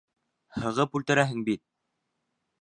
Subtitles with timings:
[0.61, 1.63] Һығып үлтерәһең бит!